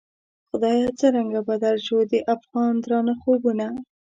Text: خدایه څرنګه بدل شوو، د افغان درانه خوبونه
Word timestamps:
خدایه 0.49 0.87
څرنګه 0.99 1.39
بدل 1.49 1.75
شوو، 1.85 2.01
د 2.11 2.13
افغان 2.35 2.73
درانه 2.83 3.13
خوبونه 3.21 3.67